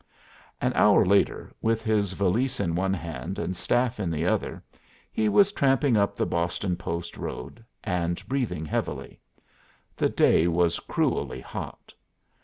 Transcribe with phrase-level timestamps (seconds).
[0.59, 4.63] An hour later, with his valise in one hand and staff in the other,
[5.11, 9.19] he was tramping up the Boston Post Road and breathing heavily.
[9.95, 11.93] The day was cruelly hot.